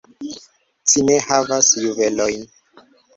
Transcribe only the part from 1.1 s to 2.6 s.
havas juvelojn?